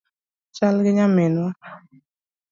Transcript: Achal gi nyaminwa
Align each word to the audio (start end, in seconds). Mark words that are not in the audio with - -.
Achal 0.51 0.77
gi 0.83 0.91
nyaminwa 0.97 1.49